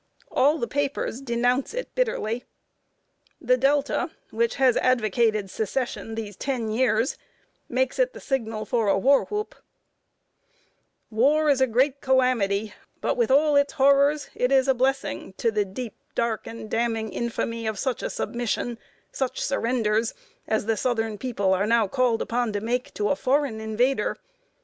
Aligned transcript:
All 0.31 0.57
the 0.57 0.67
papers 0.67 1.21
denounce 1.21 1.75
it 1.75 1.93
bitterly. 1.93 2.43
The 3.39 3.55
Delta, 3.55 4.09
which 4.31 4.55
has 4.55 4.75
advocated 4.77 5.51
Secession 5.51 6.15
these 6.15 6.35
ten 6.35 6.71
years, 6.71 7.19
makes 7.69 7.99
it 7.99 8.09
a 8.15 8.19
signal 8.19 8.65
for 8.65 8.87
the 8.87 8.97
war 8.97 9.25
whoop: 9.25 9.53
"War 11.11 11.49
is 11.51 11.61
a 11.61 11.67
great 11.67 12.01
calamity; 12.01 12.73
but, 12.99 13.15
with 13.15 13.29
all 13.29 13.55
its 13.55 13.73
horrors, 13.73 14.31
it 14.33 14.51
is 14.51 14.67
a 14.67 14.73
blessing 14.73 15.33
to 15.37 15.51
the 15.51 15.65
deep, 15.65 15.93
dark, 16.15 16.47
and 16.47 16.67
damning 16.67 17.13
infamy 17.13 17.67
of 17.67 17.77
such 17.77 18.01
a 18.01 18.09
submission, 18.09 18.79
such 19.11 19.39
surrenders, 19.39 20.15
as 20.47 20.65
the 20.65 20.77
southern 20.77 21.19
people 21.19 21.53
are 21.53 21.67
now 21.67 21.87
called 21.87 22.23
upon 22.23 22.51
to 22.53 22.59
make 22.59 22.91
to 22.95 23.09
a 23.09 23.15
foreign 23.15 23.61
invader. 23.61 24.17